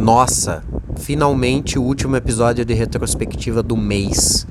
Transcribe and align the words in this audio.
Nossa, 0.00 0.62
finalmente 0.96 1.78
o 1.78 1.82
último 1.82 2.16
episódio 2.16 2.64
de 2.64 2.74
retrospectiva 2.74 3.62
do 3.62 3.76
mês. 3.76 4.46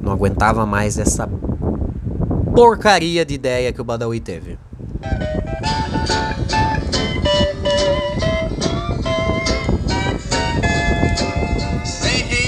Não 0.00 0.12
aguentava 0.12 0.66
mais 0.66 0.98
essa 0.98 1.28
porcaria 2.54 3.24
de 3.24 3.34
ideia 3.34 3.72
que 3.72 3.80
o 3.80 3.84
Badawi 3.84 4.20
teve. 4.20 4.58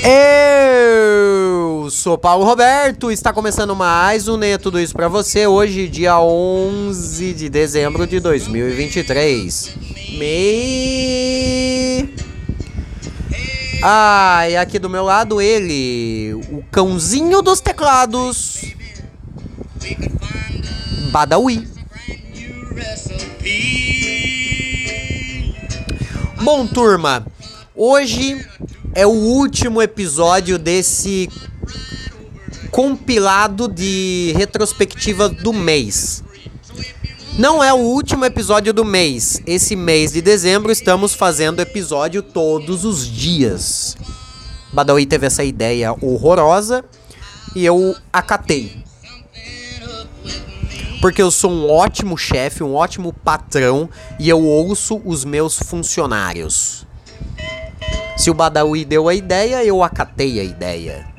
Eu 0.05 1.89
sou 1.91 2.19
Paulo 2.19 2.45
Roberto, 2.45 3.11
está 3.11 3.33
começando 3.33 3.75
mais 3.75 4.29
um 4.29 4.37
Neia 4.37 4.59
Tudo 4.59 4.81
Isso 4.81 4.93
pra 4.93 5.09
você, 5.09 5.47
hoje 5.47 5.89
dia 5.89 6.21
11 6.21 7.33
de 7.35 7.49
dezembro 7.49 8.07
de 8.07 8.21
2023. 8.21 9.77
Me... 10.19 11.52
Ah, 13.85 14.49
e 14.49 14.57
aqui 14.57 14.79
do 14.79 14.89
meu 14.89 15.03
lado 15.03 15.41
ele, 15.41 16.35
o 16.35 16.63
cãozinho 16.71 17.43
dos 17.43 17.61
teclados, 17.61 18.65
Badawi. 21.11 21.69
Bom, 26.41 26.65
turma, 26.65 27.27
hoje 27.75 28.47
é 28.95 29.05
o 29.05 29.11
último 29.11 29.83
episódio 29.83 30.61
desse 30.61 31.29
compilado 32.71 33.67
de 33.67 34.33
retrospectiva 34.37 35.29
do 35.29 35.53
mês. 35.53 36.23
Não 37.39 37.65
é 37.65 37.73
o 37.73 37.79
último 37.79 38.27
episódio 38.27 38.75
do 38.75 38.85
mês. 38.85 39.41
Esse 39.47 39.75
mês 39.75 40.13
de 40.13 40.21
dezembro 40.21 40.71
estamos 40.71 41.15
fazendo 41.15 41.61
episódio 41.61 42.23
todos 42.23 42.85
os 42.85 43.07
dias. 43.07 43.97
Badawi 44.71 45.07
teve 45.07 45.27
essa 45.27 45.43
ideia 45.43 45.95
horrorosa 46.03 46.85
e 47.57 47.65
eu 47.65 47.97
acatei. 48.13 48.85
Porque 51.01 51.23
eu 51.23 51.31
sou 51.31 51.51
um 51.51 51.71
ótimo 51.71 52.19
chefe, 52.19 52.63
um 52.63 52.75
ótimo 52.75 53.15
patrão 53.15 53.89
e 54.21 54.29
eu 54.29 54.43
ouço 54.43 55.01
os 55.03 55.25
meus 55.25 55.59
funcionários. 55.59 56.87
Se 58.15 58.31
o 58.31 58.35
Badawi 58.35 58.85
deu 58.85 59.09
a 59.09 59.15
ideia, 59.15 59.65
eu 59.65 59.83
acatei 59.83 60.39
a 60.39 60.45
ideia. 60.45 61.12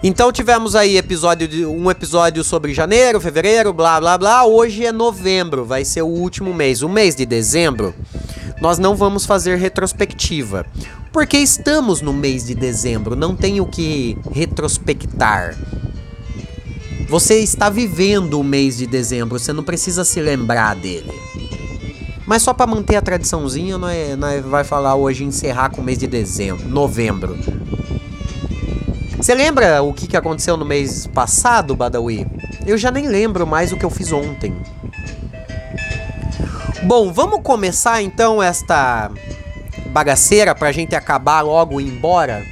Então 0.00 0.30
tivemos 0.30 0.76
aí 0.76 0.96
episódio 0.96 1.48
de, 1.48 1.66
um 1.66 1.90
episódio 1.90 2.44
sobre 2.44 2.72
janeiro, 2.72 3.20
fevereiro, 3.20 3.72
blá 3.72 3.98
blá 3.98 4.16
blá. 4.16 4.44
Hoje 4.44 4.86
é 4.86 4.92
novembro, 4.92 5.64
vai 5.64 5.84
ser 5.84 6.02
o 6.02 6.06
último 6.06 6.54
mês. 6.54 6.82
O 6.82 6.88
mês 6.88 7.16
de 7.16 7.26
dezembro, 7.26 7.92
nós 8.60 8.78
não 8.78 8.94
vamos 8.94 9.26
fazer 9.26 9.56
retrospectiva. 9.56 10.64
Porque 11.12 11.36
estamos 11.36 12.00
no 12.00 12.12
mês 12.12 12.46
de 12.46 12.54
dezembro, 12.54 13.16
não 13.16 13.34
tem 13.34 13.60
o 13.60 13.66
que 13.66 14.16
retrospectar. 14.30 15.56
Você 17.08 17.40
está 17.40 17.68
vivendo 17.68 18.38
o 18.38 18.44
mês 18.44 18.76
de 18.76 18.86
dezembro, 18.86 19.36
você 19.36 19.52
não 19.52 19.64
precisa 19.64 20.04
se 20.04 20.20
lembrar 20.20 20.76
dele. 20.76 21.10
Mas 22.24 22.42
só 22.42 22.52
para 22.52 22.66
manter 22.66 22.94
a 22.94 23.02
tradiçãozinha, 23.02 23.78
nós, 23.78 24.16
nós 24.16 24.44
vai 24.44 24.62
falar 24.62 24.94
hoje 24.94 25.24
encerrar 25.24 25.70
com 25.70 25.80
o 25.80 25.84
mês 25.84 25.98
de 25.98 26.06
dezembro, 26.06 26.68
novembro. 26.68 27.36
Você 29.28 29.34
lembra 29.34 29.82
o 29.82 29.92
que, 29.92 30.06
que 30.06 30.16
aconteceu 30.16 30.56
no 30.56 30.64
mês 30.64 31.06
passado, 31.06 31.76
Badawi? 31.76 32.26
Eu 32.66 32.78
já 32.78 32.90
nem 32.90 33.08
lembro 33.08 33.46
mais 33.46 33.70
o 33.70 33.76
que 33.76 33.84
eu 33.84 33.90
fiz 33.90 34.10
ontem. 34.10 34.56
Bom, 36.84 37.12
vamos 37.12 37.42
começar 37.42 38.00
então 38.00 38.42
esta 38.42 39.10
bagaceira 39.90 40.54
pra 40.54 40.72
gente 40.72 40.96
acabar 40.96 41.42
logo 41.42 41.78
e 41.78 41.84
ir 41.84 41.88
embora? 41.88 42.42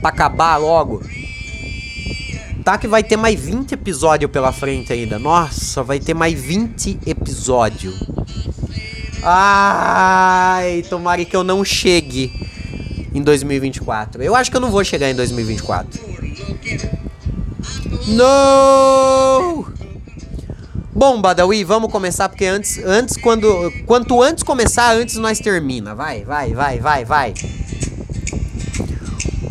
Pra 0.00 0.08
acabar 0.08 0.56
logo. 0.56 1.00
Tá 2.64 2.76
que 2.76 2.88
vai 2.88 3.04
ter 3.04 3.16
mais 3.16 3.38
20 3.38 3.70
episódios 3.70 4.28
pela 4.28 4.50
frente 4.50 4.92
ainda. 4.92 5.20
Nossa, 5.20 5.84
vai 5.84 6.00
ter 6.00 6.12
mais 6.12 6.34
20 6.34 6.98
episódios. 7.06 8.02
Ai, 9.22 10.82
tomara 10.90 11.24
que 11.24 11.36
eu 11.36 11.44
não 11.44 11.64
chegue 11.64 12.32
em 13.14 13.22
2024. 13.22 14.24
Eu 14.24 14.34
acho 14.34 14.50
que 14.50 14.56
eu 14.56 14.60
não 14.60 14.72
vou 14.72 14.82
chegar 14.82 15.08
em 15.08 15.14
2024. 15.14 16.05
Não! 18.08 19.66
Bom, 20.94 21.20
Badawi, 21.20 21.62
vamos 21.62 21.92
começar 21.92 22.28
porque 22.28 22.46
antes, 22.46 22.78
antes 22.84 23.16
quando, 23.18 23.70
quanto 23.84 24.22
antes 24.22 24.42
começar, 24.42 24.96
antes 24.96 25.16
nós 25.16 25.38
termina. 25.38 25.94
Vai, 25.94 26.24
vai, 26.24 26.54
vai, 26.54 26.78
vai, 26.80 27.04
vai. 27.04 27.34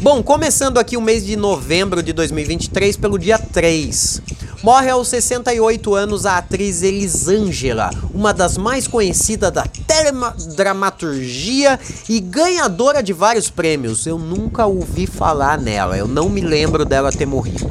Bom, 0.01 0.23
começando 0.23 0.77
aqui 0.77 0.97
o 0.97 1.01
mês 1.01 1.25
de 1.25 1.35
novembro 1.35 2.01
de 2.01 2.13
2023 2.13 2.97
pelo 2.97 3.19
dia 3.19 3.37
3. 3.37 4.21
Morre 4.65 4.89
aos 4.89 5.07
68 5.09 5.93
anos 5.93 6.25
a 6.25 6.39
atriz 6.39 6.81
Elisângela, 6.81 7.91
uma 8.11 8.33
das 8.33 8.57
mais 8.57 8.87
conhecidas 8.87 9.51
da 9.51 9.63
teledramaturgia 9.63 11.79
e 12.09 12.19
ganhadora 12.19 13.03
de 13.03 13.13
vários 13.13 13.47
prêmios. 13.47 14.07
Eu 14.07 14.17
nunca 14.17 14.65
ouvi 14.65 15.05
falar 15.05 15.61
nela, 15.61 15.95
eu 15.95 16.07
não 16.07 16.29
me 16.29 16.41
lembro 16.41 16.83
dela 16.83 17.11
ter 17.11 17.27
morrido. 17.27 17.69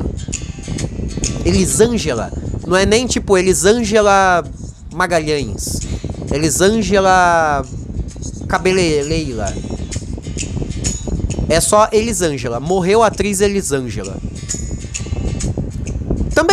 Elisângela, 1.44 2.32
não 2.64 2.76
é 2.76 2.86
nem 2.86 3.08
tipo 3.08 3.36
Elisângela 3.36 4.44
Magalhães, 4.94 5.80
Elisângela 6.32 7.66
Cabeleleila. 8.46 9.52
É 11.48 11.60
só 11.60 11.88
Elisângela, 11.90 12.60
morreu 12.60 13.02
a 13.02 13.08
atriz 13.08 13.40
Elisângela. 13.40 14.16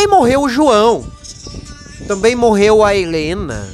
Também 0.01 0.17
morreu 0.17 0.41
o 0.41 0.49
João. 0.49 1.05
Também 2.07 2.35
morreu 2.35 2.83
a 2.83 2.95
Helena. 2.95 3.69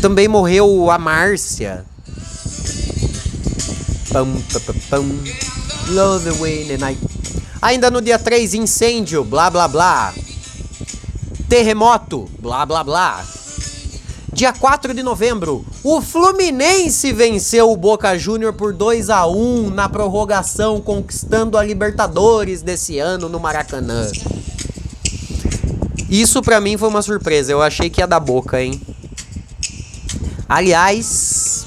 Também 0.00 0.28
morreu 0.28 0.88
a 0.88 0.98
Márcia. 0.98 1.84
Love 5.88 6.30
the 6.68 6.76
night. 6.76 7.00
Ainda 7.60 7.90
no 7.90 8.00
dia 8.00 8.20
3, 8.20 8.54
incêndio, 8.54 9.24
blá 9.24 9.50
blá 9.50 9.66
blá. 9.66 10.14
Terremoto, 11.48 12.30
blá 12.38 12.64
blá 12.64 12.84
blá. 12.84 13.24
Dia 14.32 14.52
4 14.52 14.94
de 14.94 15.02
novembro, 15.02 15.66
o 15.82 16.00
Fluminense 16.00 17.12
venceu 17.12 17.68
o 17.68 17.76
Boca 17.76 18.16
Júnior 18.16 18.52
por 18.52 18.72
2 18.72 19.10
a 19.10 19.26
1 19.26 19.70
na 19.70 19.88
prorrogação, 19.88 20.80
conquistando 20.80 21.58
a 21.58 21.64
Libertadores 21.64 22.62
desse 22.62 23.00
ano 23.00 23.28
no 23.28 23.40
Maracanã. 23.40 24.08
Isso 26.12 26.42
para 26.42 26.60
mim 26.60 26.76
foi 26.76 26.90
uma 26.90 27.00
surpresa. 27.00 27.52
Eu 27.52 27.62
achei 27.62 27.88
que 27.88 28.02
ia 28.02 28.06
dar 28.06 28.20
Boca, 28.20 28.62
hein? 28.62 28.78
Aliás, 30.46 31.64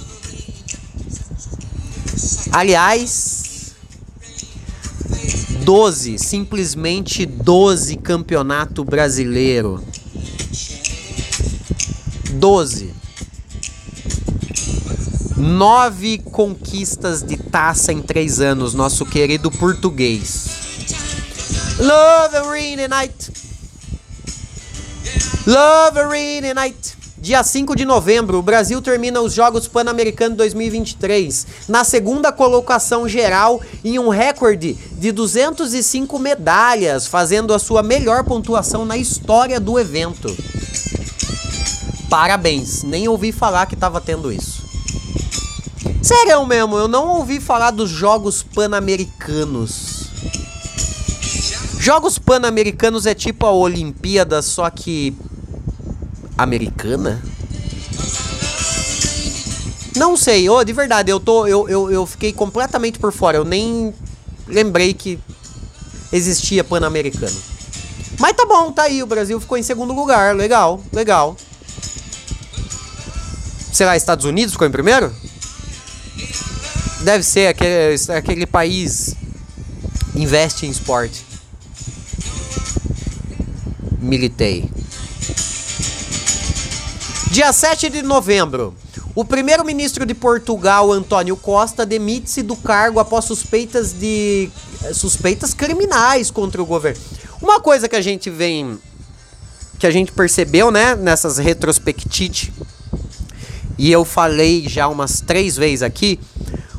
aliás, 2.52 3.74
12, 5.64 6.20
simplesmente 6.20 7.26
12 7.26 7.96
campeonato 7.96 8.86
brasileiro. 8.86 9.84
12. 12.34 12.94
Nove 15.38 16.20
conquistas 16.20 17.24
de 17.24 17.36
taça 17.36 17.92
em 17.92 18.00
três 18.00 18.40
anos, 18.40 18.76
nosso 18.76 19.08
querido 19.08 19.50
português. 19.50 20.46
Love 21.80 22.38
Arena 22.48 22.88
Night. 22.88 23.45
Love 25.48 26.00
Arena 26.00 26.56
Night. 26.56 26.98
Dia 27.20 27.44
5 27.44 27.76
de 27.76 27.86
novembro, 27.86 28.40
o 28.40 28.42
Brasil 28.42 28.82
termina 28.82 29.22
os 29.22 29.32
Jogos 29.32 29.68
Pan-Americanos 29.68 30.38
2023 30.38 31.46
na 31.70 31.84
segunda 31.84 32.32
colocação 32.32 33.08
geral 33.08 33.62
em 33.84 34.00
um 34.00 34.10
recorde 34.10 34.74
de 34.74 35.12
205 35.12 36.18
medalhas, 36.18 37.06
fazendo 37.06 37.54
a 37.54 37.60
sua 37.60 37.84
melhor 37.84 38.24
pontuação 38.24 38.86
na 38.86 38.98
história 38.98 39.60
do 39.60 39.80
evento. 39.80 40.36
Parabéns, 42.10 42.82
nem 42.82 43.08
ouvi 43.08 43.32
falar 43.32 43.68
que 43.68 43.76
tava 43.76 44.02
tendo 44.02 44.32
isso. 44.32 44.64
Sério 46.02 46.44
mesmo, 46.48 46.76
eu 46.76 46.88
não 46.88 47.10
ouvi 47.18 47.40
falar 47.40 47.70
dos 47.70 47.92
Jogos 47.92 48.42
Pan-Americanos. 48.42 50.06
Jogos 51.86 52.18
Pan-Americanos 52.18 53.06
é 53.06 53.14
tipo 53.14 53.46
a 53.46 53.52
Olimpíada, 53.52 54.42
só 54.42 54.68
que. 54.72 55.16
Americana? 56.38 57.22
Não 59.96 60.18
sei, 60.18 60.50
oh, 60.50 60.64
de 60.64 60.74
verdade, 60.74 61.10
eu 61.10 61.20
tô. 61.20 61.48
Eu, 61.48 61.70
eu, 61.70 61.90
eu 61.90 62.06
fiquei 62.06 62.34
completamente 62.34 63.00
por 63.00 63.14
fora. 63.14 63.38
Eu 63.38 63.46
nem 63.46 63.94
lembrei 64.46 64.94
que 64.94 65.18
existia 66.12 66.64
Pan-Americano. 66.64 67.36
Mas 68.20 68.36
tá 68.36 68.46
bom, 68.46 68.72
tá 68.72 68.84
aí. 68.84 69.02
O 69.02 69.08
Brasil 69.08 69.40
ficou 69.40 69.58
em 69.58 69.64
segundo 69.64 69.94
lugar. 69.94 70.36
Legal, 70.36 70.82
legal. 70.92 71.38
Sei 73.72 73.86
lá, 73.86 73.96
Estados 73.96 74.26
Unidos 74.26 74.54
ficou 74.54 74.68
em 74.68 74.72
primeiro? 74.72 75.14
Deve 77.02 77.24
ser 77.24 77.48
aquele, 77.48 77.96
aquele 78.16 78.46
país 78.46 79.16
investe 80.16 80.66
em 80.66 80.70
esporte. 80.70 81.26
Militei. 84.00 84.70
Dia 87.36 87.52
7 87.52 87.90
de 87.90 88.02
novembro. 88.02 88.74
O 89.14 89.26
primeiro-ministro 89.26 90.06
de 90.06 90.14
Portugal, 90.14 90.90
Antônio 90.90 91.36
Costa, 91.36 91.86
demite-se 91.86 92.42
do 92.42 92.56
cargo 92.56 92.98
após 92.98 93.26
suspeitas 93.26 93.92
de 93.92 94.50
suspeitas 94.94 95.54
criminais 95.54 96.32
contra 96.32 96.64
o 96.64 96.66
governo. 96.66 97.02
Uma 97.42 97.60
coisa 97.60 97.90
que 97.90 97.96
a 97.98 98.02
gente 98.02 98.30
vem 98.30 98.80
que 99.78 99.86
a 99.86 99.92
gente 99.92 100.14
percebeu, 100.14 100.72
né, 100.72 100.96
nessas 100.96 101.38
retrospectivas, 101.38 102.52
e 103.78 103.92
eu 103.92 104.06
falei 104.06 104.70
já 104.70 104.88
umas 104.88 105.20
três 105.20 105.58
vezes 105.58 105.84
aqui, 105.84 106.18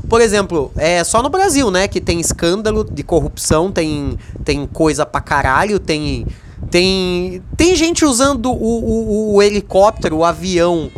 por 0.08 0.22
exemplo, 0.22 0.72
é 0.74 1.04
só 1.04 1.22
no 1.22 1.28
Brasil, 1.28 1.70
né, 1.70 1.86
que 1.86 2.00
tem 2.00 2.18
escândalo 2.18 2.82
de 2.82 3.02
corrupção, 3.02 3.70
tem, 3.70 4.18
tem 4.42 4.66
coisa 4.66 5.04
pra 5.04 5.20
caralho, 5.20 5.78
tem 5.78 6.26
tem 6.70 7.42
tem 7.56 7.74
gente 7.74 8.04
usando 8.04 8.50
o, 8.50 8.54
o, 8.54 9.34
o 9.34 9.42
helicóptero, 9.42 10.18
o 10.18 10.24
avião 10.24 10.90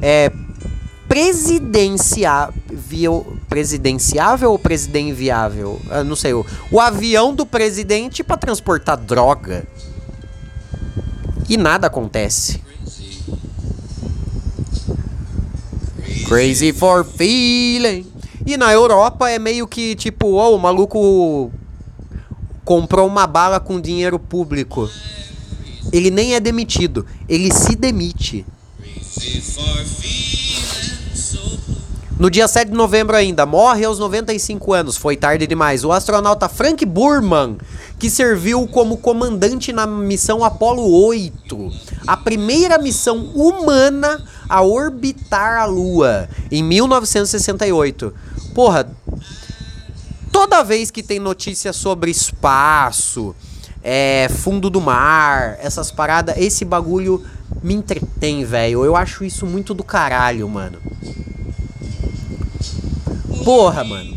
é 0.00 0.30
presidenciável, 1.08 3.26
presidenciável 3.48 4.50
ou 4.50 4.58
presidenviável? 4.58 5.80
Eu 5.90 6.04
não 6.04 6.16
sei, 6.16 6.34
o, 6.34 6.44
o 6.70 6.80
avião 6.80 7.34
do 7.34 7.46
presidente 7.46 8.22
para 8.22 8.36
transportar 8.36 8.96
droga. 8.96 9.66
E 11.48 11.56
nada 11.56 11.86
acontece. 11.86 12.60
Crazy 16.26 16.72
for 16.72 17.04
feeling. 17.04 18.04
E 18.44 18.56
na 18.56 18.72
Europa 18.72 19.30
é 19.30 19.38
meio 19.38 19.66
que 19.66 19.94
tipo, 19.94 20.26
oh, 20.26 20.56
o 20.56 20.58
maluco 20.58 21.52
comprou 22.66 23.06
uma 23.06 23.28
bala 23.28 23.60
com 23.60 23.80
dinheiro 23.80 24.18
público. 24.18 24.90
Ele 25.92 26.10
nem 26.10 26.34
é 26.34 26.40
demitido, 26.40 27.06
ele 27.28 27.50
se 27.54 27.76
demite. 27.76 28.44
No 32.18 32.28
dia 32.28 32.48
7 32.48 32.70
de 32.70 32.76
novembro 32.76 33.14
ainda, 33.14 33.46
morre 33.46 33.84
aos 33.84 34.00
95 34.00 34.72
anos, 34.72 34.96
foi 34.96 35.16
tarde 35.16 35.46
demais, 35.46 35.84
o 35.84 35.92
astronauta 35.92 36.48
Frank 36.48 36.84
Burman, 36.84 37.56
que 38.00 38.10
serviu 38.10 38.66
como 38.66 38.96
comandante 38.96 39.72
na 39.72 39.86
missão 39.86 40.42
Apollo 40.42 40.90
8, 41.06 41.72
a 42.04 42.16
primeira 42.16 42.78
missão 42.78 43.30
humana 43.34 44.24
a 44.48 44.62
orbitar 44.62 45.60
a 45.60 45.66
Lua, 45.66 46.28
em 46.50 46.64
1968. 46.64 48.12
Porra, 48.54 48.90
toda 50.46 50.62
vez 50.62 50.92
que 50.92 51.02
tem 51.02 51.18
notícia 51.18 51.72
sobre 51.72 52.08
espaço, 52.08 53.34
é, 53.82 54.28
fundo 54.30 54.70
do 54.70 54.80
mar, 54.80 55.58
essas 55.60 55.90
paradas, 55.90 56.36
esse 56.38 56.64
bagulho 56.64 57.20
me 57.64 57.74
entretém, 57.74 58.44
velho. 58.44 58.84
Eu 58.84 58.94
acho 58.94 59.24
isso 59.24 59.44
muito 59.44 59.74
do 59.74 59.82
caralho, 59.82 60.48
mano. 60.48 60.78
Porra, 63.44 63.82
mano. 63.82 64.16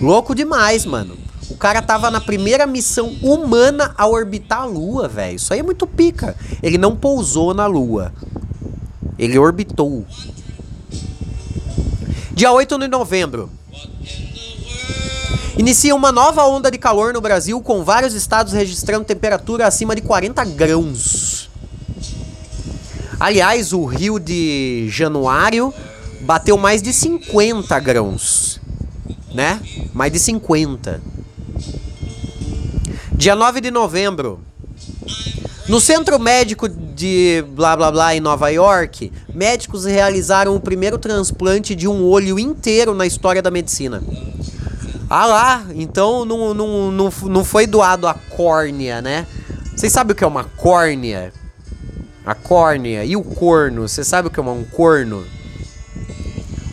Louco 0.00 0.34
demais, 0.34 0.84
mano. 0.84 1.16
O 1.48 1.56
cara 1.56 1.80
tava 1.80 2.10
na 2.10 2.20
primeira 2.20 2.66
missão 2.66 3.16
humana 3.22 3.94
a 3.96 4.08
orbitar 4.08 4.62
a 4.62 4.64
Lua, 4.64 5.06
velho. 5.06 5.36
Isso 5.36 5.54
aí 5.54 5.60
é 5.60 5.62
muito 5.62 5.86
pica. 5.86 6.34
Ele 6.60 6.78
não 6.78 6.96
pousou 6.96 7.54
na 7.54 7.66
Lua. 7.66 8.12
Ele 9.16 9.38
orbitou. 9.38 10.04
Dia 12.32 12.50
8 12.50 12.76
de 12.76 12.88
novembro. 12.88 13.61
Inicia 15.56 15.94
uma 15.94 16.10
nova 16.10 16.46
onda 16.46 16.70
de 16.70 16.78
calor 16.78 17.12
no 17.12 17.20
Brasil, 17.20 17.60
com 17.60 17.84
vários 17.84 18.14
estados 18.14 18.54
registrando 18.54 19.04
temperatura 19.04 19.66
acima 19.66 19.94
de 19.94 20.00
40 20.00 20.42
graus. 20.46 21.50
Aliás, 23.20 23.72
o 23.74 23.84
Rio 23.84 24.18
de 24.18 24.88
Januário 24.88 25.72
bateu 26.22 26.56
mais 26.56 26.80
de 26.80 26.92
50 26.92 27.78
grãos, 27.80 28.60
né? 29.34 29.60
Mais 29.92 30.10
de 30.10 30.18
50. 30.18 31.02
Dia 33.12 33.36
9 33.36 33.60
de 33.60 33.70
novembro. 33.70 34.40
No 35.68 35.80
centro 35.80 36.18
médico 36.18 36.68
de 36.68 37.44
blá 37.50 37.76
blá 37.76 37.92
blá 37.92 38.16
em 38.16 38.20
Nova 38.20 38.48
York, 38.48 39.12
médicos 39.34 39.84
realizaram 39.84 40.56
o 40.56 40.60
primeiro 40.60 40.98
transplante 40.98 41.74
de 41.74 41.86
um 41.86 42.02
olho 42.04 42.38
inteiro 42.38 42.94
na 42.94 43.06
história 43.06 43.42
da 43.42 43.50
medicina. 43.50 44.02
Ah 45.14 45.26
lá, 45.26 45.66
então 45.74 46.24
não, 46.24 46.54
não, 46.54 46.90
não, 46.90 47.10
não 47.24 47.44
foi 47.44 47.66
doado 47.66 48.08
a 48.08 48.14
córnea, 48.14 49.02
né? 49.02 49.26
Vocês 49.76 49.92
sabem 49.92 50.14
o 50.14 50.16
que 50.16 50.24
é 50.24 50.26
uma 50.26 50.44
córnea? 50.44 51.34
A 52.24 52.34
córnea 52.34 53.04
e 53.04 53.14
o 53.14 53.22
corno, 53.22 53.86
você 53.86 54.02
sabe 54.02 54.28
o 54.28 54.30
que 54.30 54.40
é 54.40 54.42
um 54.42 54.64
corno? 54.64 55.22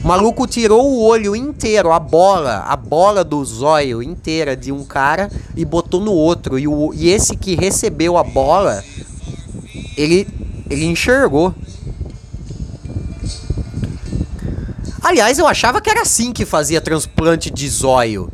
O 0.02 0.08
maluco 0.08 0.48
tirou 0.48 0.90
o 0.90 1.04
olho 1.04 1.36
inteiro, 1.36 1.92
a 1.92 2.00
bola, 2.00 2.60
a 2.60 2.78
bola 2.78 3.26
do 3.26 3.44
zóio 3.44 4.02
inteira 4.02 4.56
de 4.56 4.72
um 4.72 4.86
cara 4.86 5.30
e 5.54 5.66
botou 5.66 6.00
no 6.00 6.14
outro. 6.14 6.58
E, 6.58 6.66
o, 6.66 6.94
e 6.94 7.10
esse 7.10 7.36
que 7.36 7.56
recebeu 7.56 8.18
a 8.18 8.24
bola, 8.24 8.82
ele, 9.98 10.26
ele 10.70 10.86
enxergou. 10.86 11.54
Aliás, 15.10 15.40
eu 15.40 15.48
achava 15.48 15.82
que 15.82 15.90
era 15.90 16.04
assim 16.04 16.32
que 16.32 16.46
fazia 16.46 16.80
transplante 16.80 17.50
de 17.50 17.68
zóio. 17.68 18.32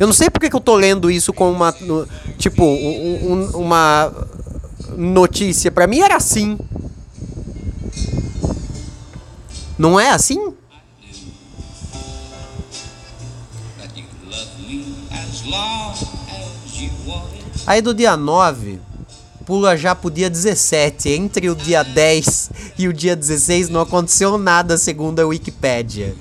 Eu 0.00 0.06
não 0.06 0.14
sei 0.14 0.30
porque 0.30 0.48
que 0.48 0.56
eu 0.56 0.60
tô 0.60 0.74
lendo 0.74 1.10
isso 1.10 1.30
com 1.30 1.52
uma. 1.52 1.74
Tipo, 2.38 2.64
um, 2.64 3.32
um, 3.32 3.50
uma 3.58 4.10
notícia. 4.96 5.70
Pra 5.70 5.86
mim 5.86 6.00
era 6.00 6.16
assim. 6.16 6.58
Não 9.78 10.00
é 10.00 10.08
assim? 10.08 10.54
Aí 17.66 17.82
do 17.82 17.92
dia 17.92 18.16
9, 18.16 18.80
pula 19.52 19.76
já 19.76 19.94
pro 19.94 20.10
dia 20.10 20.30
17. 20.30 21.10
Entre 21.10 21.50
o 21.50 21.54
dia 21.54 21.82
10 21.82 22.50
e 22.78 22.88
o 22.88 22.92
dia 22.92 23.14
16 23.14 23.68
não 23.68 23.82
aconteceu 23.82 24.38
nada, 24.38 24.78
segundo 24.78 25.20
a 25.20 25.26
Wikipédia. 25.26 26.14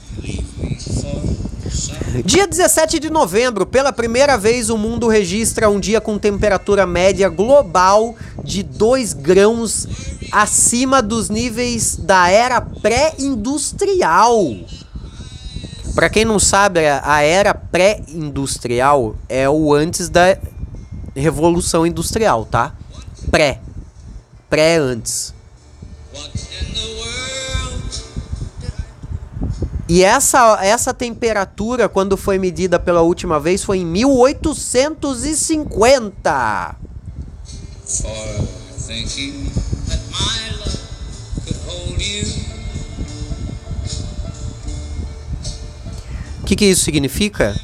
Dia 2.25 2.45
17 2.45 2.99
de 2.99 3.09
novembro, 3.09 3.65
pela 3.65 3.93
primeira 3.93 4.37
vez 4.37 4.69
o 4.69 4.77
mundo 4.77 5.07
registra 5.07 5.69
um 5.69 5.79
dia 5.79 6.01
com 6.01 6.17
temperatura 6.17 6.85
média 6.85 7.29
global 7.29 8.17
de 8.43 8.63
2 8.63 9.13
grãos 9.13 9.87
acima 10.29 11.01
dos 11.01 11.29
níveis 11.29 11.95
da 11.95 12.27
era 12.27 12.59
pré-industrial. 12.59 14.57
Para 15.95 16.09
quem 16.09 16.25
não 16.25 16.37
sabe, 16.37 16.81
a 16.85 17.21
era 17.21 17.53
pré-industrial 17.53 19.15
é 19.29 19.49
o 19.49 19.73
antes 19.73 20.09
da 20.09 20.37
revolução 21.15 21.87
industrial, 21.87 22.43
tá? 22.43 22.75
Pré. 23.31 23.59
Pré 24.49 24.75
antes. 24.75 25.33
E 29.87 30.03
essa, 30.03 30.59
essa 30.63 30.93
temperatura, 30.93 31.89
quando 31.89 32.15
foi 32.15 32.37
medida 32.37 32.77
pela 32.79 33.01
última 33.01 33.39
vez, 33.39 33.63
foi 33.63 33.79
em 33.79 33.85
1850. 33.85 36.75
For 37.85 38.07
thinking 38.87 39.49
o 46.41 46.45
que, 46.45 46.55
que 46.55 46.65
isso 46.65 46.83
significa? 46.83 47.55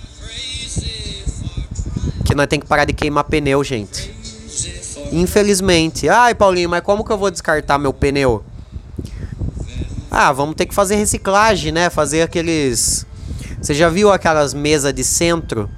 Que 2.25 2.35
nós 2.35 2.47
tem 2.47 2.59
que 2.59 2.65
parar 2.65 2.85
de 2.85 2.93
queimar 2.93 3.23
pneu, 3.23 3.63
gente. 3.63 4.16
Infelizmente. 5.11 6.09
Ai, 6.09 6.35
Paulinho, 6.35 6.69
mas 6.69 6.81
como 6.81 7.03
que 7.03 7.11
eu 7.11 7.17
vou 7.17 7.31
descartar 7.31 7.77
meu 7.77 7.93
pneu? 7.93 8.43
Ah, 10.09 10.31
vamos 10.31 10.55
ter 10.55 10.65
que 10.65 10.73
fazer 10.73 10.95
reciclagem, 10.95 11.71
né? 11.71 11.89
Fazer 11.89 12.21
aqueles. 12.21 13.05
Você 13.61 13.73
já 13.73 13.89
viu 13.89 14.11
aquelas 14.11 14.53
mesas 14.53 14.93
de 14.93 15.03
centro 15.03 15.69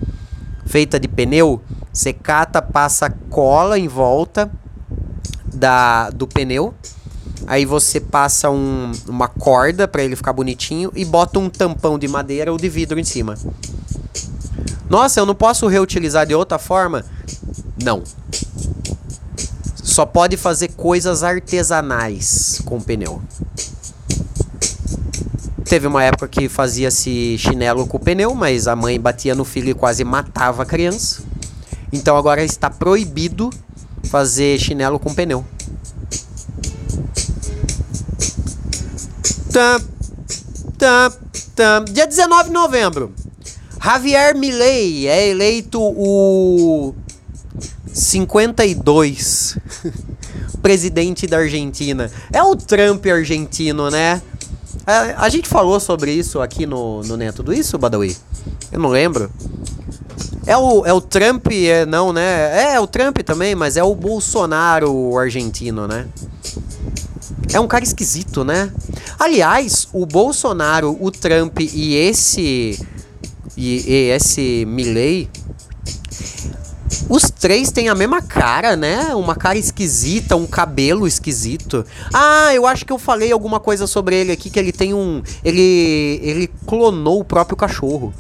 feita 0.65 0.99
de 0.99 1.07
pneu? 1.07 1.61
Você 1.91 2.13
cata, 2.13 2.61
passa 2.61 3.09
cola 3.29 3.77
em 3.77 3.87
volta 3.87 4.51
da 5.53 6.09
do 6.11 6.27
pneu 6.27 6.73
Aí 7.49 7.65
você 7.65 7.99
passa 7.99 8.49
um, 8.51 8.91
uma 9.07 9.27
corda 9.27 9.87
para 9.87 10.03
ele 10.03 10.15
ficar 10.15 10.33
bonitinho 10.33 10.91
e 10.95 11.03
bota 11.03 11.39
um 11.39 11.49
tampão 11.49 11.97
de 11.97 12.07
madeira 12.07 12.51
ou 12.51 12.59
de 12.59 12.69
vidro 12.69 12.99
em 12.99 13.03
cima. 13.03 13.35
Nossa, 14.87 15.19
eu 15.19 15.25
não 15.25 15.33
posso 15.33 15.65
reutilizar 15.65 16.27
de 16.27 16.35
outra 16.35 16.59
forma? 16.59 17.03
Não. 17.83 18.03
Só 19.99 20.05
pode 20.05 20.37
fazer 20.37 20.69
coisas 20.77 21.23
artesanais 21.23 22.61
com 22.63 22.79
pneu. 22.79 23.21
Teve 25.65 25.87
uma 25.87 26.01
época 26.01 26.25
que 26.29 26.47
fazia-se 26.47 27.37
chinelo 27.37 27.85
com 27.85 27.99
pneu, 27.99 28.33
mas 28.33 28.65
a 28.69 28.77
mãe 28.77 28.97
batia 28.97 29.35
no 29.35 29.43
filho 29.43 29.71
e 29.71 29.73
quase 29.73 30.05
matava 30.05 30.63
a 30.63 30.65
criança. 30.65 31.21
Então 31.91 32.15
agora 32.15 32.41
está 32.41 32.69
proibido 32.69 33.49
fazer 34.05 34.57
chinelo 34.57 34.99
com 34.99 35.13
pneu. 35.13 35.43
Tam, 39.51 39.81
tam, 40.77 41.13
tam. 41.57 41.83
Dia 41.91 42.07
19 42.07 42.45
de 42.45 42.53
novembro. 42.53 43.13
Javier 43.83 44.33
Milei 44.33 45.09
é 45.09 45.27
eleito 45.27 45.77
o 45.81 46.95
52 47.99 49.57
presidente 50.61 51.27
da 51.27 51.37
Argentina. 51.37 52.09
É 52.31 52.41
o 52.41 52.55
Trump 52.55 53.05
argentino, 53.05 53.89
né? 53.89 54.21
A, 54.85 54.93
é, 54.93 55.15
a 55.17 55.29
gente 55.29 55.47
falou 55.47 55.79
sobre 55.79 56.11
isso 56.11 56.41
aqui 56.41 56.65
no, 56.65 57.01
no 57.03 57.17
Neto 57.17 57.43
do 57.43 57.53
Isso, 57.53 57.77
Badawi? 57.77 58.15
Eu 58.71 58.79
não 58.79 58.89
lembro. 58.89 59.29
É 60.45 60.57
o, 60.57 60.85
é 60.85 60.93
o 60.93 61.01
Trump, 61.01 61.47
é, 61.51 61.85
não, 61.85 62.13
né? 62.13 62.71
É, 62.71 62.73
é 62.75 62.79
o 62.79 62.87
Trump 62.87 63.17
também, 63.19 63.53
mas 63.53 63.77
é 63.77 63.83
o 63.83 63.93
Bolsonaro 63.93 65.17
argentino, 65.17 65.87
né? 65.87 66.07
É 67.51 67.59
um 67.59 67.67
cara 67.67 67.83
esquisito, 67.83 68.43
né? 68.43 68.71
Aliás, 69.19 69.87
o 69.91 70.05
Bolsonaro, 70.05 70.97
o 70.99 71.11
Trump 71.11 71.59
e 71.59 71.95
esse. 71.95 72.79
E, 73.57 73.91
e 73.91 74.09
esse 74.11 74.65
Milley. 74.65 75.29
Os 77.09 77.23
três 77.31 77.71
têm 77.71 77.89
a 77.89 77.95
mesma 77.95 78.21
cara, 78.21 78.75
né? 78.75 79.15
Uma 79.15 79.35
cara 79.35 79.57
esquisita, 79.57 80.35
um 80.35 80.45
cabelo 80.45 81.07
esquisito. 81.07 81.83
Ah, 82.13 82.53
eu 82.53 82.67
acho 82.67 82.85
que 82.85 82.93
eu 82.93 82.99
falei 82.99 83.31
alguma 83.31 83.59
coisa 83.59 83.87
sobre 83.87 84.15
ele 84.15 84.31
aqui, 84.31 84.47
que 84.51 84.59
ele 84.59 84.71
tem 84.71 84.93
um. 84.93 85.23
Ele. 85.43 86.19
Ele 86.21 86.47
clonou 86.67 87.21
o 87.21 87.25
próprio 87.25 87.57
cachorro. 87.57 88.13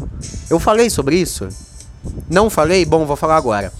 Eu 0.49 0.59
falei 0.59 0.89
sobre 0.89 1.17
isso? 1.17 1.47
Não 2.27 2.49
falei? 2.49 2.83
Bom, 2.83 3.05
vou 3.05 3.15
falar 3.15 3.37
agora. 3.37 3.71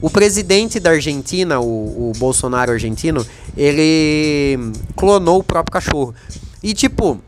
O 0.00 0.08
presidente 0.08 0.80
da 0.80 0.90
Argentina, 0.90 1.60
o, 1.60 2.10
o 2.10 2.12
Bolsonaro 2.16 2.72
argentino, 2.72 3.26
ele 3.54 4.72
clonou 4.94 5.40
o 5.40 5.44
próprio 5.44 5.72
cachorro. 5.72 6.14
E 6.62 6.72
tipo, 6.72 7.20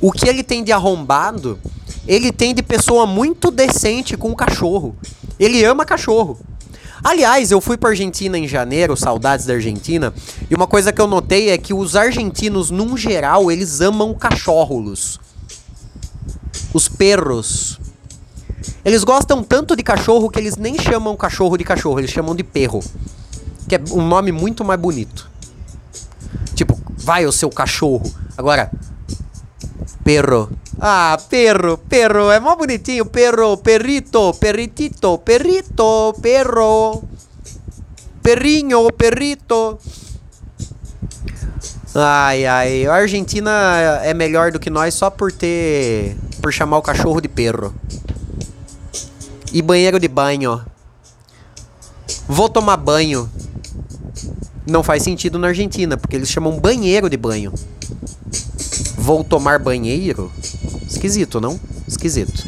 o 0.00 0.12
que 0.12 0.28
ele 0.28 0.42
tem 0.42 0.62
de 0.62 0.72
arrombado, 0.72 1.58
ele 2.06 2.30
tem 2.32 2.54
de 2.54 2.62
pessoa 2.62 3.06
muito 3.06 3.50
decente 3.50 4.14
com 4.14 4.30
o 4.30 4.36
cachorro. 4.36 4.94
Ele 5.38 5.64
ama 5.64 5.84
cachorro. 5.84 6.38
Aliás, 7.04 7.50
eu 7.50 7.60
fui 7.60 7.76
para 7.76 7.90
Argentina 7.90 8.38
em 8.38 8.48
janeiro, 8.48 8.96
saudades 8.96 9.46
da 9.46 9.54
Argentina, 9.54 10.12
e 10.50 10.54
uma 10.54 10.66
coisa 10.66 10.92
que 10.92 11.00
eu 11.00 11.06
notei 11.06 11.50
é 11.50 11.58
que 11.58 11.74
os 11.74 11.94
argentinos, 11.94 12.70
num 12.70 12.96
geral, 12.96 13.50
eles 13.50 13.80
amam 13.80 14.14
cachorros. 14.14 15.20
Os 16.72 16.88
perros. 16.88 17.78
Eles 18.84 19.04
gostam 19.04 19.42
tanto 19.42 19.76
de 19.76 19.82
cachorro 19.82 20.30
que 20.30 20.38
eles 20.38 20.56
nem 20.56 20.78
chamam 20.78 21.16
cachorro 21.16 21.56
de 21.56 21.64
cachorro, 21.64 22.00
eles 22.00 22.10
chamam 22.10 22.34
de 22.34 22.42
perro. 22.42 22.82
Que 23.68 23.76
é 23.76 23.80
um 23.92 24.06
nome 24.06 24.32
muito 24.32 24.64
mais 24.64 24.80
bonito. 24.80 25.30
Tipo, 26.54 26.78
vai 26.96 27.26
o 27.26 27.32
seu 27.32 27.50
cachorro. 27.50 28.10
Agora, 28.36 28.70
perro. 30.02 30.50
Ah, 30.78 31.18
perro, 31.30 31.78
perro, 31.78 32.30
é 32.30 32.38
mó 32.38 32.54
bonitinho. 32.54 33.06
Perro, 33.06 33.56
perrito, 33.56 34.34
perritito, 34.34 35.18
perrito, 35.18 36.14
perro. 36.20 37.02
Perrinho, 38.22 38.92
perrito. 38.92 39.78
Ai, 41.94 42.44
ai, 42.44 42.86
a 42.86 42.94
Argentina 42.94 43.50
é 44.02 44.12
melhor 44.12 44.52
do 44.52 44.60
que 44.60 44.68
nós 44.68 44.92
só 44.92 45.08
por 45.08 45.32
ter. 45.32 46.14
por 46.42 46.52
chamar 46.52 46.76
o 46.76 46.82
cachorro 46.82 47.22
de 47.22 47.28
perro. 47.28 47.74
E 49.50 49.62
banheiro 49.62 49.98
de 49.98 50.08
banho. 50.08 50.62
Vou 52.28 52.50
tomar 52.50 52.76
banho. 52.76 53.30
Não 54.66 54.82
faz 54.82 55.02
sentido 55.02 55.38
na 55.38 55.48
Argentina, 55.48 55.96
porque 55.96 56.16
eles 56.16 56.28
chamam 56.28 56.58
banheiro 56.58 57.08
de 57.08 57.16
banho. 57.16 57.52
Vou 59.06 59.22
tomar 59.22 59.60
banheiro? 59.60 60.32
Esquisito, 60.84 61.40
não? 61.40 61.60
Esquisito. 61.86 62.42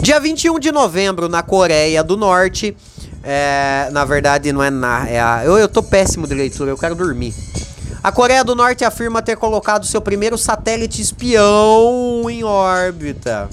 Dia 0.00 0.18
21 0.18 0.58
de 0.58 0.72
novembro, 0.72 1.28
na 1.28 1.44
Coreia 1.44 2.02
do 2.02 2.16
Norte. 2.16 2.76
É, 3.22 3.88
na 3.92 4.04
verdade, 4.04 4.52
não 4.52 4.64
é 4.64 4.68
na. 4.68 5.08
É 5.08 5.20
a, 5.20 5.42
eu, 5.44 5.56
eu 5.56 5.68
tô 5.68 5.80
péssimo 5.80 6.26
de 6.26 6.34
leitura, 6.34 6.72
eu 6.72 6.76
quero 6.76 6.96
dormir. 6.96 7.32
A 8.02 8.10
Coreia 8.10 8.42
do 8.42 8.56
Norte 8.56 8.84
afirma 8.84 9.22
ter 9.22 9.36
colocado 9.36 9.86
seu 9.86 10.00
primeiro 10.00 10.36
satélite 10.36 11.00
espião 11.00 12.28
em 12.28 12.42
órbita. 12.42 13.48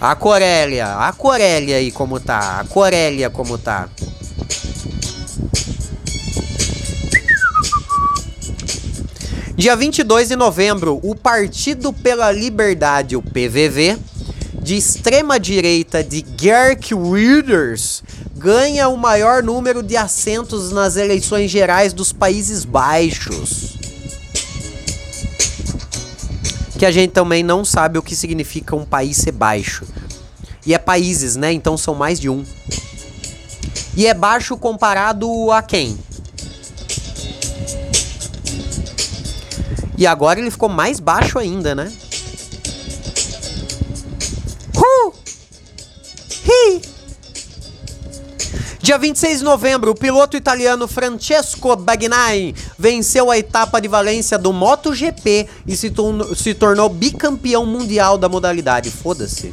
A 0.00 0.14
Corélia, 0.14 0.94
a 0.94 1.12
Corélia 1.12 1.78
aí 1.78 1.90
como 1.90 2.20
tá, 2.20 2.60
a 2.60 2.64
Corélia 2.66 3.28
como 3.28 3.58
tá. 3.58 3.88
Dia 9.58 9.74
22 9.74 10.28
de 10.28 10.36
novembro, 10.36 11.00
o 11.02 11.16
Partido 11.16 11.92
pela 11.92 12.30
Liberdade, 12.30 13.16
o 13.16 13.20
PVV, 13.20 13.98
de 14.62 14.76
extrema 14.76 15.40
direita 15.40 16.00
de 16.00 16.24
Geert 16.40 16.92
Wilders, 16.92 18.04
ganha 18.36 18.88
o 18.88 18.96
maior 18.96 19.42
número 19.42 19.82
de 19.82 19.96
assentos 19.96 20.70
nas 20.70 20.94
eleições 20.94 21.50
gerais 21.50 21.92
dos 21.92 22.12
Países 22.12 22.64
Baixos. 22.64 23.76
Que 26.78 26.86
a 26.86 26.92
gente 26.92 27.10
também 27.10 27.42
não 27.42 27.64
sabe 27.64 27.98
o 27.98 28.02
que 28.02 28.14
significa 28.14 28.76
um 28.76 28.84
país 28.84 29.16
ser 29.16 29.32
baixo. 29.32 29.84
E 30.64 30.72
é 30.72 30.78
países, 30.78 31.34
né? 31.34 31.52
Então 31.52 31.76
são 31.76 31.96
mais 31.96 32.20
de 32.20 32.28
um. 32.28 32.44
E 33.96 34.06
é 34.06 34.14
baixo 34.14 34.56
comparado 34.56 35.50
a 35.50 35.62
quem? 35.62 35.98
E 39.98 40.06
agora 40.06 40.38
ele 40.38 40.48
ficou 40.48 40.68
mais 40.68 41.00
baixo 41.00 41.40
ainda, 41.40 41.74
né? 41.74 41.92
Uh! 44.76 45.12
Hi! 46.46 46.80
Dia 48.80 48.96
26 48.96 49.40
de 49.40 49.44
novembro, 49.44 49.90
o 49.90 49.94
piloto 49.96 50.36
italiano 50.36 50.86
Francesco 50.86 51.74
Bagnaia 51.74 52.54
venceu 52.78 53.28
a 53.28 53.36
etapa 53.36 53.80
de 53.80 53.88
Valência 53.88 54.38
do 54.38 54.52
MotoGP 54.52 55.48
e 55.66 55.76
se, 55.76 55.92
se 56.36 56.54
tornou 56.54 56.88
bicampeão 56.88 57.66
mundial 57.66 58.16
da 58.16 58.28
modalidade. 58.28 58.92
Foda-se. 58.92 59.52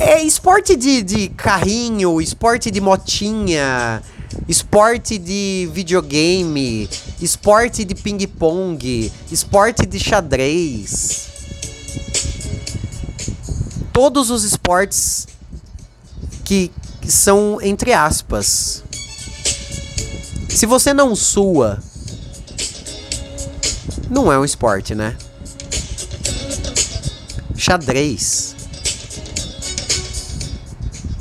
É 0.00 0.20
esporte 0.20 0.74
de, 0.74 1.00
de 1.00 1.28
carrinho, 1.28 2.20
esporte 2.20 2.72
de 2.72 2.80
motinha, 2.80 4.02
esporte 4.48 5.18
de 5.18 5.68
videogame, 5.72 6.88
esporte 7.20 7.84
de 7.84 7.94
ping-pong, 7.94 9.12
esporte 9.30 9.86
de 9.86 9.98
xadrez. 9.98 11.28
Todos 13.92 14.30
os 14.30 14.44
esportes 14.44 15.26
que, 16.44 16.70
são 17.08 17.58
entre 17.62 17.92
aspas. 17.92 18.82
Se 20.48 20.66
você 20.66 20.92
não 20.94 21.16
sua, 21.16 21.82
não 24.10 24.32
é 24.32 24.38
um 24.38 24.44
esporte, 24.44 24.94
né? 24.94 25.16
Xadrez. 27.56 28.54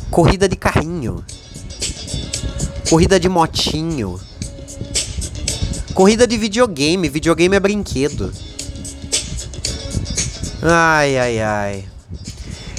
Corrida 0.10 0.48
de 0.50 0.56
carrinho. 0.56 1.24
Corrida 2.92 3.18
de 3.18 3.30
motinho. 3.30 4.20
Corrida 5.94 6.28
de 6.28 6.38
videogame. 6.38 7.08
Videogame 7.08 7.56
é 7.56 7.60
brinquedo. 7.62 8.34
Ai, 10.62 11.18
ai, 11.18 11.40
ai. 11.40 11.86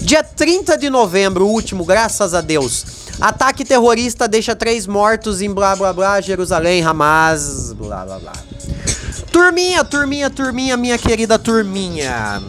Dia 0.02 0.22
30 0.22 0.76
de 0.76 0.90
novembro, 0.90 1.46
último, 1.46 1.82
graças 1.86 2.34
a 2.34 2.42
Deus. 2.42 2.84
Ataque 3.22 3.64
terrorista 3.64 4.28
deixa 4.28 4.54
três 4.54 4.86
mortos 4.86 5.40
em 5.40 5.50
blá 5.50 5.74
blá 5.74 5.94
blá, 5.94 6.20
Jerusalém, 6.20 6.84
Hamas, 6.84 7.72
blá 7.72 8.04
blá 8.04 8.18
blá. 8.18 8.32
Turminha, 9.32 9.82
turminha, 9.82 10.28
turminha, 10.28 10.76
minha 10.76 10.98
querida 10.98 11.38
turminha. 11.38 12.42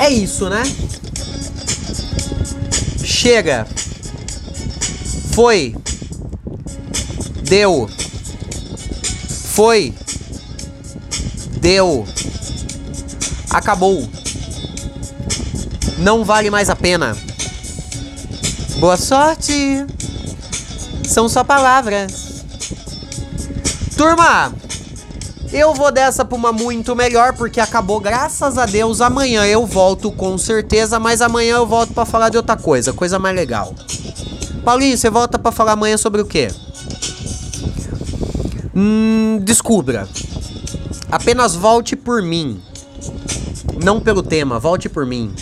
É 0.00 0.10
isso, 0.10 0.50
né? 0.50 0.64
Chega. 3.04 3.64
Foi. 5.32 5.74
Deu. 7.42 7.88
Foi. 9.54 9.94
Deu. 11.60 12.06
Acabou. 13.50 14.08
Não 15.98 16.24
vale 16.24 16.50
mais 16.50 16.68
a 16.68 16.76
pena. 16.76 17.16
Boa 18.78 18.96
sorte. 18.96 19.86
São 21.08 21.28
só 21.28 21.44
palavras. 21.44 22.44
Turma, 23.96 24.52
eu 25.52 25.74
vou 25.74 25.92
dessa 25.92 26.24
pra 26.24 26.36
uma 26.36 26.52
muito 26.52 26.96
melhor, 26.96 27.34
porque 27.34 27.60
acabou, 27.60 28.00
graças 28.00 28.58
a 28.58 28.66
Deus. 28.66 29.00
Amanhã 29.00 29.44
eu 29.44 29.66
volto 29.66 30.10
com 30.10 30.36
certeza, 30.38 30.98
mas 30.98 31.20
amanhã 31.20 31.56
eu 31.56 31.66
volto 31.66 31.92
para 31.92 32.04
falar 32.04 32.30
de 32.30 32.36
outra 32.36 32.56
coisa, 32.56 32.92
coisa 32.92 33.18
mais 33.18 33.36
legal. 33.36 33.74
Paulinho, 34.64 34.96
você 34.96 35.10
volta 35.10 35.38
para 35.38 35.50
falar 35.52 35.72
amanhã 35.72 35.96
sobre 35.96 36.20
o 36.20 36.24
quê? 36.24 36.48
Hum, 38.74 39.40
descubra. 39.42 40.08
Apenas 41.10 41.54
volte 41.54 41.96
por 41.96 42.22
mim. 42.22 42.60
Não 43.82 44.00
pelo 44.00 44.22
tema, 44.22 44.58
volte 44.58 44.88
por 44.88 45.04
mim. 45.04 45.34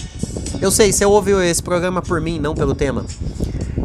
Eu 0.60 0.70
sei, 0.70 0.92
você 0.92 1.04
ouviu 1.04 1.42
esse 1.42 1.62
programa 1.62 2.02
por 2.02 2.20
mim, 2.20 2.38
não 2.38 2.54
pelo 2.54 2.74
tema. 2.74 3.04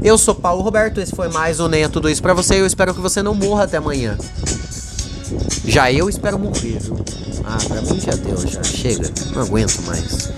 Eu 0.02 0.18
sou 0.18 0.36
Paulo 0.36 0.62
Roberto, 0.62 1.00
esse 1.00 1.16
foi 1.16 1.30
mais 1.30 1.60
um 1.60 1.68
Nem 1.68 1.88
Tudo 1.90 2.10
Isso 2.10 2.22
pra 2.22 2.34
você. 2.34 2.60
Eu 2.60 2.66
espero 2.66 2.94
que 2.94 3.02
você 3.02 3.22
não 3.22 3.34
morra 3.34 3.64
até 3.64 3.78
amanhã. 3.78 4.18
Já 5.66 5.92
eu 5.92 6.08
espero 6.08 6.38
morrer, 6.38 6.80
viu? 6.80 6.96
Ah, 7.44 7.58
pra 7.68 7.82
mim 7.82 8.00
já 8.00 8.12
deu, 8.14 8.38
já. 8.48 8.64
Chega, 8.64 9.12
não 9.34 9.42
aguento 9.42 9.82
mais. 9.82 10.30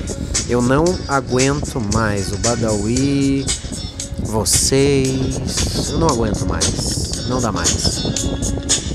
Eu 0.50 0.62
não 0.62 0.86
aguento 1.08 1.82
mais. 1.94 2.32
O 2.32 2.38
Badawi, 2.38 3.46
vocês. 4.28 5.90
Eu 5.90 6.00
não 6.00 6.08
aguento 6.08 6.46
mais. 6.46 7.28
Não 7.28 7.42
dá 7.42 7.52
mais. 7.52 8.87